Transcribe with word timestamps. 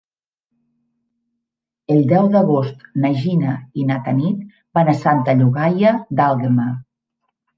El 1.95 1.99
deu 2.11 2.29
d'agost 2.35 2.81
na 3.03 3.11
Gina 3.19 3.53
i 3.81 3.85
na 3.91 3.99
Tanit 4.07 4.41
van 4.79 4.89
a 4.93 4.97
Santa 5.03 5.35
Llogaia 5.43 5.93
d'Àlguema. 6.21 6.67